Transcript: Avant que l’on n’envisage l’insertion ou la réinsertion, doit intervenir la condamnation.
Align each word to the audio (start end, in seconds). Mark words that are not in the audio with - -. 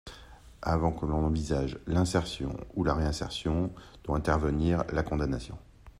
Avant 0.63 0.91
que 0.93 1.05
l’on 1.05 1.21
n’envisage 1.21 1.77
l’insertion 1.85 2.57
ou 2.73 2.83
la 2.83 2.95
réinsertion, 2.95 3.71
doit 4.03 4.17
intervenir 4.17 4.83
la 4.91 5.03
condamnation. 5.03 5.59